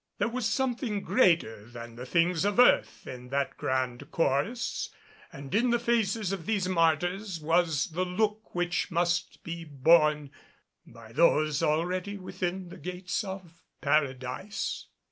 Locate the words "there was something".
0.17-1.03